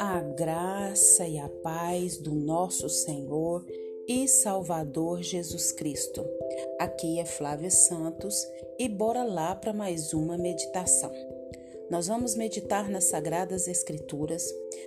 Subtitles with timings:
[0.00, 3.64] A graça e a paz do nosso Senhor
[4.08, 6.24] e Salvador Jesus Cristo.
[6.78, 8.46] Aqui é Flávia Santos
[8.78, 11.12] e bora lá para mais uma meditação.
[11.90, 14.42] Nós vamos meditar nas Sagradas Escrituras,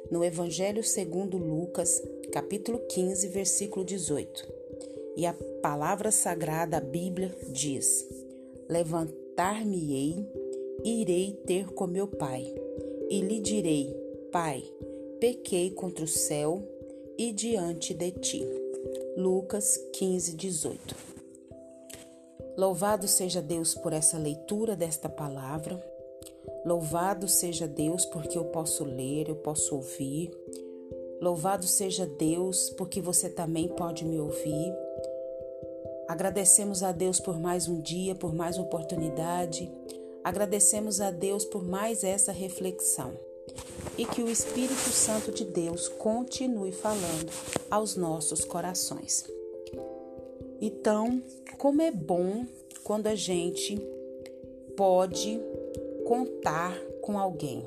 [0.09, 4.51] no Evangelho segundo Lucas, capítulo 15, versículo 18.
[5.15, 8.07] E a palavra sagrada, a Bíblia, diz:
[8.69, 10.27] Levantar-me-ei,
[10.83, 12.45] irei ter com meu pai,
[13.09, 13.93] e lhe direi:
[14.31, 14.63] Pai,
[15.19, 16.61] pequei contra o céu
[17.17, 18.45] e diante de ti.
[19.17, 20.95] Lucas 15, 18.
[22.57, 25.81] Louvado seja Deus por essa leitura desta palavra.
[26.65, 30.31] Louvado seja Deus porque eu posso ler, eu posso ouvir.
[31.21, 34.73] Louvado seja Deus porque você também pode me ouvir.
[36.07, 39.71] Agradecemos a Deus por mais um dia, por mais uma oportunidade.
[40.29, 43.13] Agradecemos a Deus por mais essa reflexão.
[43.97, 47.31] E que o Espírito Santo de Deus continue falando
[47.67, 49.25] aos nossos corações.
[50.61, 51.19] Então,
[51.57, 52.45] como é bom
[52.83, 53.81] quando a gente
[54.77, 55.41] pode
[56.05, 57.65] contar com alguém.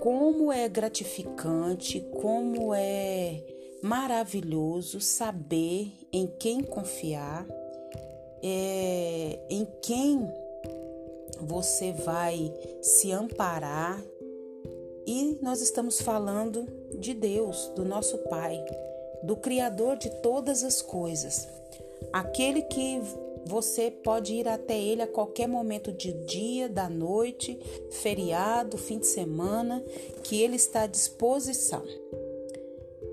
[0.00, 3.44] Como é gratificante, como é
[3.82, 7.46] maravilhoso saber em quem confiar,
[8.42, 10.43] é, em quem
[11.40, 14.02] você vai se amparar.
[15.06, 16.66] E nós estamos falando
[16.98, 18.64] de Deus, do nosso Pai,
[19.22, 21.46] do Criador de todas as coisas,
[22.12, 23.00] aquele que
[23.46, 27.58] você pode ir até ele a qualquer momento do dia, da noite,
[27.90, 29.84] feriado, fim de semana,
[30.22, 31.82] que ele está à disposição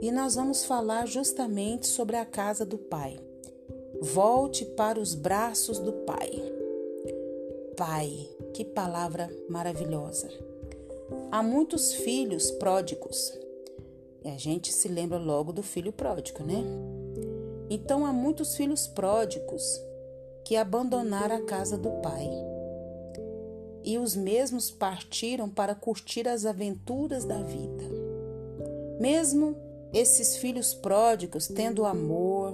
[0.02, 3.20] e nós vamos falar justamente sobre a casa do Pai.
[4.02, 6.61] Volte para os braços do Pai.
[7.82, 10.30] Pai, que palavra maravilhosa.
[11.32, 13.36] Há muitos filhos pródigos.
[14.24, 16.64] E a gente se lembra logo do filho pródigo, né?
[17.72, 19.82] Então há muitos filhos pródigos
[20.46, 22.30] que abandonaram a casa do pai.
[23.84, 27.84] E os mesmos partiram para curtir as aventuras da vida.
[29.00, 29.56] Mesmo
[29.92, 32.54] esses filhos pródigos tendo amor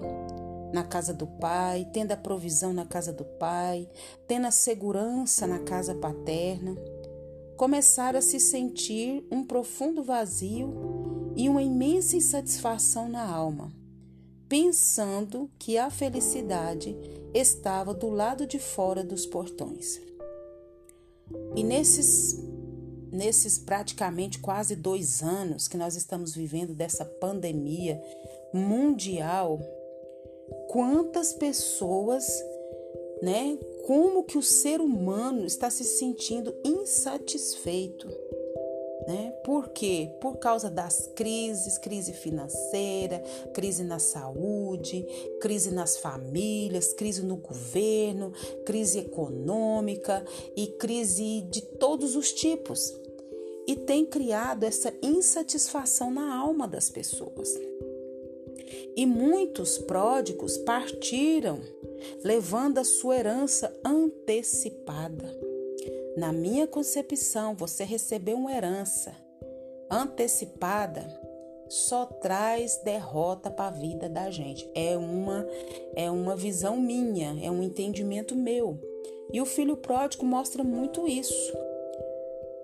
[0.74, 3.90] na casa do pai, tendo a provisão na casa do pai,
[4.28, 6.76] tendo a segurança na casa paterna,
[7.56, 13.72] começaram a se sentir um profundo vazio e uma imensa insatisfação na alma,
[14.48, 16.96] pensando que a felicidade
[17.34, 20.00] estava do lado de fora dos portões.
[21.56, 22.38] E nesses
[23.12, 28.02] nesses praticamente quase dois anos que nós estamos vivendo dessa pandemia
[28.54, 29.60] mundial,
[30.70, 32.28] quantas pessoas,
[33.22, 33.58] né?
[33.86, 38.08] Como que o ser humano está se sentindo insatisfeito?
[39.08, 39.32] Né?
[39.46, 40.12] Por quê?
[40.20, 43.24] Por causa das crises, crise financeira,
[43.54, 45.06] crise na saúde,
[45.40, 48.34] crise nas famílias, crise no governo,
[48.66, 50.26] crise econômica
[50.58, 52.94] e crise de todos os tipos.
[53.66, 57.58] E tem criado essa insatisfação na alma das pessoas.
[58.96, 61.60] E muitos pródigos partiram,
[62.24, 65.38] levando a sua herança antecipada.
[66.18, 69.16] Na minha concepção, você receber uma herança
[69.90, 71.08] antecipada
[71.70, 74.70] só traz derrota para a vida da gente.
[74.74, 75.46] É uma
[75.96, 78.80] é uma visão minha, é um entendimento meu.
[79.32, 81.54] E o filho pródigo mostra muito isso.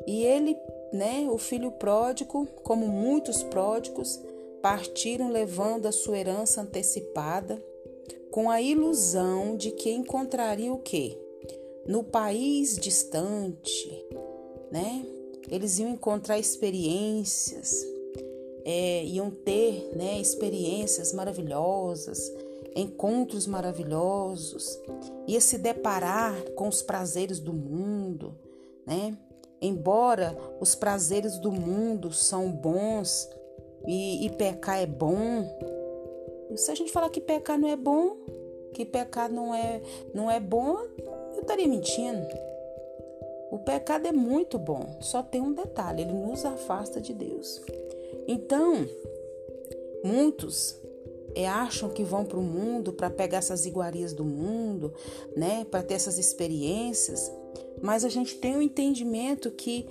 [0.07, 0.57] E ele,
[0.91, 4.19] né, o filho pródigo, como muitos pródigos,
[4.63, 7.63] partiram levando a sua herança antecipada
[8.31, 11.19] com a ilusão de que encontraria o quê?
[11.85, 14.05] no país distante,
[14.71, 15.05] né?
[15.49, 17.85] Eles iam encontrar experiências,
[18.63, 22.31] é, iam ter né, experiências maravilhosas,
[22.75, 24.79] encontros maravilhosos,
[25.27, 28.35] ia se deparar com os prazeres do mundo,
[28.85, 29.17] né?
[29.61, 33.29] Embora os prazeres do mundo são bons
[33.85, 35.45] e, e pecar é bom,
[36.55, 38.17] se a gente falar que pecar não é bom,
[38.73, 39.81] que pecar não é,
[40.13, 40.77] não é bom,
[41.39, 42.27] estaria mentindo.
[43.51, 47.61] O pecado é muito bom, só tem um detalhe: ele nos afasta de Deus.
[48.27, 48.87] Então,
[50.03, 50.75] muitos
[51.35, 54.93] é, acham que vão para o mundo para pegar essas iguarias do mundo,
[55.35, 57.31] né, para ter essas experiências,
[57.81, 59.87] mas a gente tem o um entendimento que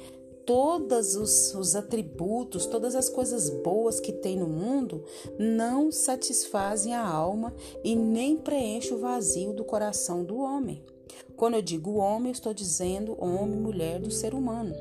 [0.46, 5.04] todos os, os atributos, todas as coisas boas que tem no mundo
[5.38, 7.54] não satisfazem a alma
[7.84, 10.82] e nem preenche o vazio do coração do homem.
[11.36, 14.74] Quando eu digo homem, eu estou dizendo homem, mulher do ser humano.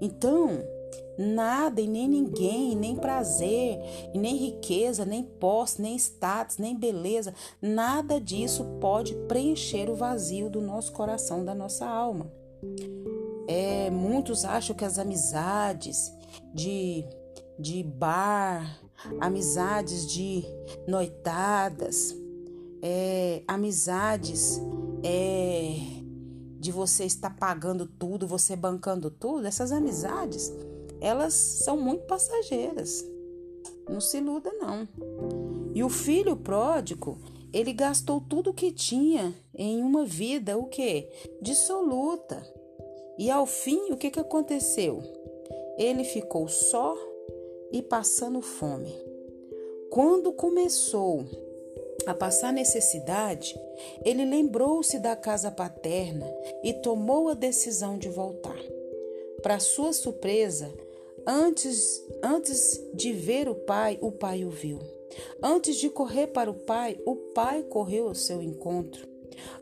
[0.00, 0.64] Então,
[1.18, 3.78] nada e nem ninguém, nem prazer,
[4.14, 10.60] nem riqueza, nem posse, nem status, nem beleza, nada disso pode preencher o vazio do
[10.60, 12.32] nosso coração, da nossa alma.
[13.52, 16.14] É, muitos acham que as amizades
[16.54, 17.04] de,
[17.58, 18.80] de bar,
[19.20, 20.44] amizades de
[20.86, 22.14] noitadas,
[22.80, 24.60] é, amizades
[25.02, 25.74] é,
[26.60, 30.52] de você estar pagando tudo, você bancando tudo, essas amizades,
[31.00, 33.04] elas são muito passageiras.
[33.88, 34.86] Não se iluda, não.
[35.74, 37.18] E o filho pródigo,
[37.52, 41.08] ele gastou tudo o que tinha em uma vida, o que?
[41.42, 42.59] Dissoluta.
[43.20, 45.02] E ao fim, o que, que aconteceu?
[45.76, 46.96] Ele ficou só
[47.70, 48.98] e passando fome.
[49.90, 51.26] Quando começou
[52.06, 53.54] a passar necessidade,
[54.06, 56.26] ele lembrou-se da casa paterna
[56.64, 58.58] e tomou a decisão de voltar.
[59.42, 60.72] Para sua surpresa,
[61.26, 64.78] antes, antes de ver o pai, o pai o viu.
[65.42, 69.06] Antes de correr para o pai, o pai correu ao seu encontro.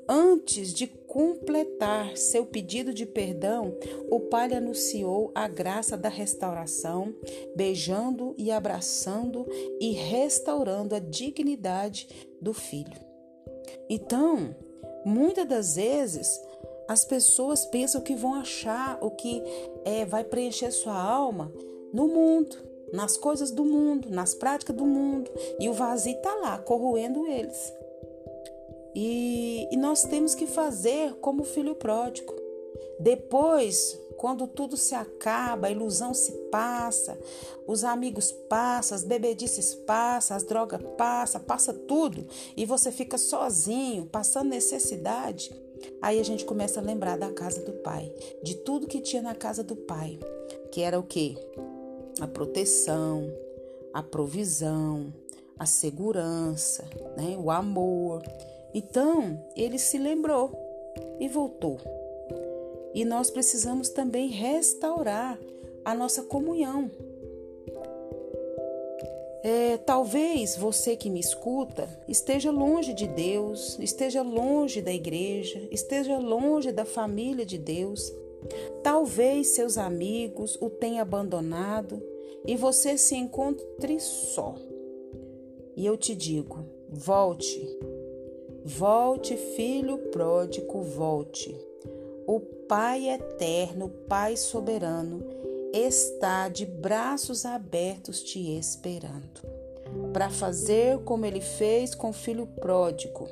[0.09, 0.87] Antes de
[1.19, 3.77] completar seu pedido de perdão,
[4.09, 7.13] o pai anunciou a graça da restauração,
[7.57, 9.45] beijando e abraçando
[9.81, 12.09] e restaurando a dignidade
[12.41, 13.01] do filho.
[13.91, 14.55] Então,
[15.05, 16.41] muitas das vezes,
[16.87, 19.43] as pessoas pensam que vão achar o que
[19.85, 21.53] é, vai preencher sua alma
[21.93, 22.57] no mundo,
[22.93, 25.29] nas coisas do mundo, nas práticas do mundo,
[25.59, 27.73] e o vazio está lá, corroendo eles.
[29.01, 32.35] E, e nós temos que fazer como o filho pródigo.
[32.99, 37.17] Depois, quando tudo se acaba, a ilusão se passa,
[37.65, 44.05] os amigos passam, as bebedices passam, as drogas passam, passa tudo e você fica sozinho,
[44.05, 45.55] passando necessidade.
[46.03, 48.13] Aí a gente começa a lembrar da casa do pai,
[48.43, 50.19] de tudo que tinha na casa do pai,
[50.73, 51.37] que era o quê?
[52.21, 53.33] A proteção,
[53.95, 55.15] a provisão,
[55.57, 56.85] a segurança,
[57.17, 57.37] né?
[57.39, 58.25] o amor.
[58.73, 60.53] Então ele se lembrou
[61.19, 61.79] e voltou.
[62.95, 65.39] E nós precisamos também restaurar
[65.85, 66.91] a nossa comunhão.
[69.43, 76.19] É, talvez você que me escuta esteja longe de Deus, esteja longe da igreja, esteja
[76.19, 78.13] longe da família de Deus.
[78.83, 82.03] Talvez seus amigos o tenham abandonado
[82.45, 84.55] e você se encontre só.
[85.77, 87.79] E eu te digo: volte,
[88.77, 91.57] Volte, filho pródigo, volte.
[92.27, 92.39] O
[92.69, 95.25] Pai eterno, Pai soberano,
[95.73, 99.41] está de braços abertos te esperando,
[100.13, 103.27] para fazer como ele fez com o filho pródigo.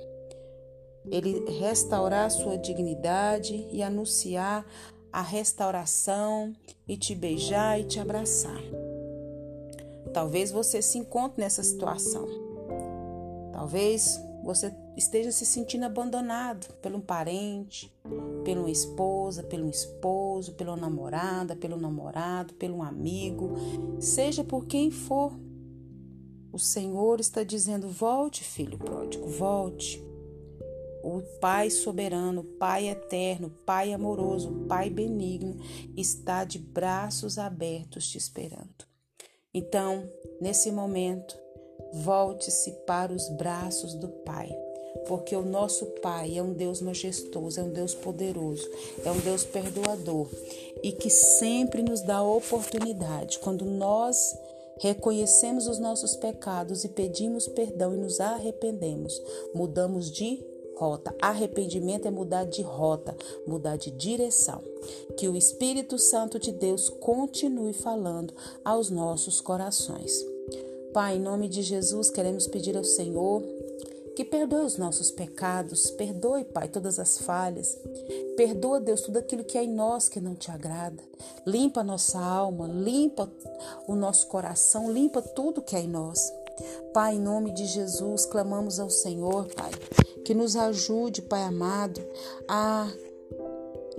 [1.11, 4.65] Ele restaurar sua dignidade e anunciar
[5.13, 6.55] a restauração
[6.89, 8.63] e te beijar e te abraçar.
[10.15, 12.27] Talvez você se encontre nessa situação.
[13.53, 17.93] Talvez você esteja se sentindo abandonado por um parente,
[18.45, 23.55] pela esposa, pelo esposo, pela namorada, pelo namorado, pelo amigo,
[24.01, 25.39] seja por quem for.
[26.51, 30.03] O Senhor está dizendo: volte, filho pródigo, volte.
[31.03, 35.57] O Pai soberano, Pai eterno, Pai amoroso, Pai benigno
[35.97, 38.87] está de braços abertos te esperando.
[39.55, 41.39] Então, nesse momento,
[41.93, 44.66] volte-se para os braços do Pai
[45.09, 48.69] porque o nosso Pai é um Deus majestoso, é um Deus poderoso,
[49.05, 50.29] é um Deus perdoador
[50.83, 54.37] e que sempre nos dá oportunidade quando nós
[54.79, 59.21] reconhecemos os nossos pecados e pedimos perdão e nos arrependemos,
[59.55, 60.45] mudamos de
[60.77, 61.15] rota.
[61.21, 64.63] Arrependimento é mudar de rota, mudar de direção.
[65.17, 70.25] Que o Espírito Santo de Deus continue falando aos nossos corações.
[70.93, 73.43] Pai, em nome de Jesus, queremos pedir ao Senhor
[74.17, 77.79] que perdoe os nossos pecados, perdoe, Pai, todas as falhas.
[78.35, 81.03] Perdoa, Deus, tudo aquilo que é em nós que não te agrada.
[81.47, 83.31] Limpa a nossa alma, limpa
[83.87, 86.19] o nosso coração, limpa tudo que é em nós.
[86.95, 89.71] Pai, em nome de Jesus, clamamos ao Senhor, Pai,
[90.25, 92.01] que nos ajude, Pai amado,
[92.49, 92.91] a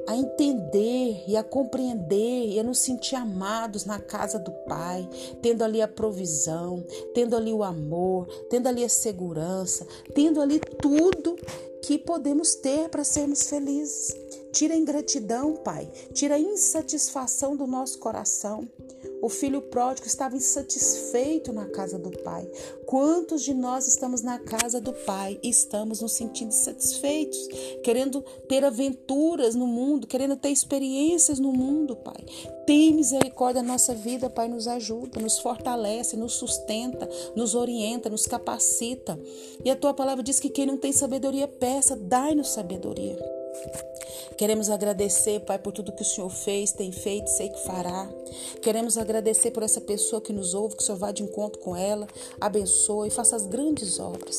[0.07, 5.07] a entender e a compreender e a nos sentir amados na casa do Pai,
[5.41, 6.83] tendo ali a provisão,
[7.13, 9.85] tendo ali o amor, tendo ali a segurança,
[10.15, 11.35] tendo ali tudo
[11.81, 14.15] que podemos ter para sermos felizes.
[14.51, 18.67] Tira a ingratidão, Pai, tira a insatisfação do nosso coração.
[19.21, 22.49] O filho pródigo estava insatisfeito na casa do pai.
[22.85, 27.47] Quantos de nós estamos na casa do pai e estamos nos sentindo satisfeitos,
[27.83, 32.25] querendo ter aventuras no mundo, querendo ter experiências no mundo, pai?
[32.65, 38.27] Tem misericórdia da nossa vida, pai, nos ajuda, nos fortalece, nos sustenta, nos orienta, nos
[38.27, 39.19] capacita.
[39.63, 43.17] E a tua palavra diz que quem não tem sabedoria, peça, dai-nos sabedoria.
[44.37, 48.07] Queremos agradecer, Pai, por tudo que o Senhor fez, tem feito, sei que fará.
[48.61, 51.75] Queremos agradecer por essa pessoa que nos ouve, que o Senhor vá de encontro com
[51.75, 52.07] ela,
[52.39, 54.37] abençoe e faça as grandes obras.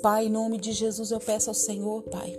[0.00, 2.38] Pai, em nome de Jesus, eu peço ao Senhor, Pai,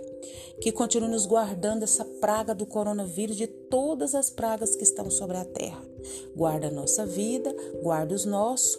[0.60, 5.36] que continue nos guardando essa praga do coronavírus, de todas as pragas que estão sobre
[5.36, 5.80] a terra.
[6.34, 8.76] Guarda a nossa vida, guarda os nossos.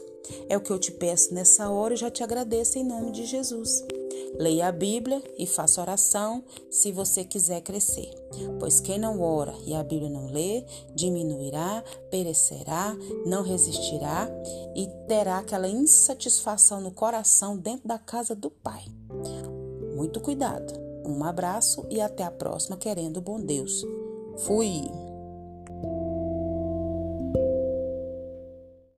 [0.50, 3.26] É o que eu te peço nessa hora e já te agradeço em nome de
[3.26, 3.82] Jesus.
[4.40, 6.42] Leia a Bíblia e faça oração
[6.72, 8.10] se você quiser crescer.
[8.58, 10.64] Pois quem não ora e a Bíblia não lê,
[10.96, 14.30] diminuirá, perecerá, não resistirá
[14.74, 18.86] e terá aquela insatisfação no coração dentro da casa do Pai.
[19.94, 20.74] Muito cuidado.
[21.06, 23.84] Um abraço e até a próxima, querendo bom Deus.
[24.38, 25.09] Fui!